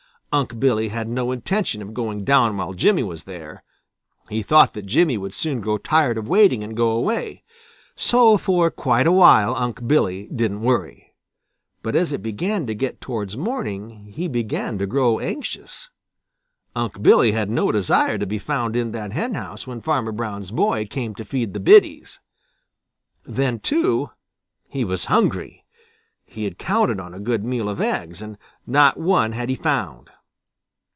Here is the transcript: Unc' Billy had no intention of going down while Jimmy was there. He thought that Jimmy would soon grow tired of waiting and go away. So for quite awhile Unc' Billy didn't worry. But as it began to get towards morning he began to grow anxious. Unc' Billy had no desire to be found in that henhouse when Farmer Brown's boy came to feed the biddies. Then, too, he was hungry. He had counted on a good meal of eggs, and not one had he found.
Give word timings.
Unc' 0.33 0.61
Billy 0.61 0.87
had 0.87 1.09
no 1.09 1.33
intention 1.33 1.81
of 1.81 1.93
going 1.93 2.23
down 2.23 2.55
while 2.55 2.71
Jimmy 2.71 3.03
was 3.03 3.25
there. 3.25 3.65
He 4.29 4.41
thought 4.41 4.73
that 4.75 4.85
Jimmy 4.85 5.17
would 5.17 5.33
soon 5.33 5.59
grow 5.59 5.77
tired 5.77 6.17
of 6.17 6.29
waiting 6.29 6.63
and 6.63 6.73
go 6.73 6.91
away. 6.91 7.43
So 7.97 8.37
for 8.37 8.71
quite 8.71 9.05
awhile 9.05 9.53
Unc' 9.53 9.85
Billy 9.85 10.29
didn't 10.33 10.61
worry. 10.61 11.13
But 11.83 11.97
as 11.97 12.13
it 12.13 12.23
began 12.23 12.65
to 12.67 12.73
get 12.73 13.01
towards 13.01 13.35
morning 13.35 14.05
he 14.05 14.29
began 14.29 14.77
to 14.77 14.85
grow 14.87 15.19
anxious. 15.19 15.89
Unc' 16.77 17.01
Billy 17.03 17.33
had 17.33 17.49
no 17.49 17.69
desire 17.69 18.17
to 18.17 18.25
be 18.25 18.39
found 18.39 18.77
in 18.77 18.93
that 18.93 19.11
henhouse 19.11 19.67
when 19.67 19.81
Farmer 19.81 20.13
Brown's 20.13 20.51
boy 20.51 20.85
came 20.85 21.13
to 21.15 21.25
feed 21.25 21.53
the 21.53 21.59
biddies. 21.59 22.21
Then, 23.25 23.59
too, 23.59 24.11
he 24.69 24.85
was 24.85 25.05
hungry. 25.11 25.65
He 26.23 26.45
had 26.45 26.57
counted 26.57 27.01
on 27.01 27.13
a 27.13 27.19
good 27.19 27.43
meal 27.43 27.67
of 27.67 27.81
eggs, 27.81 28.21
and 28.21 28.37
not 28.65 28.95
one 28.95 29.33
had 29.33 29.49
he 29.49 29.55
found. 29.55 30.09